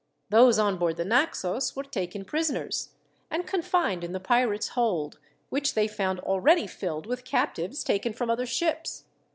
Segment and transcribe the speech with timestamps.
[0.31, 2.89] "Those on board the Naxos were taken prisoners,
[3.29, 8.31] and confined in the pirate's hold, which they found already filled with captives taken from
[8.31, 9.03] other ships.